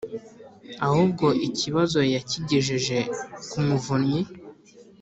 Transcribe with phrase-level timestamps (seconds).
[0.85, 2.97] ahubwo ikibazo yakigejeje
[3.49, 4.21] ku Muvunyi